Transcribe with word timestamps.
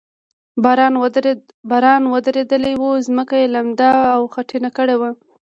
باران 1.69 2.03
ورېدلی 2.15 2.73
و، 2.77 2.83
ځمکه 3.07 3.35
یې 3.41 3.47
لنده 3.55 3.89
او 4.15 4.21
خټینه 4.33 4.69
کړې 4.77 4.95
وه. 4.97 5.11